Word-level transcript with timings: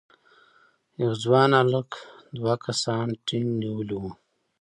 یو 1.01 1.11
ځوان 1.23 1.49
هلک 1.59 1.89
دوه 2.37 2.53
کسانو 2.65 3.13
ټینک 3.25 3.49
نیولی 3.61 3.95
و. 4.01 4.03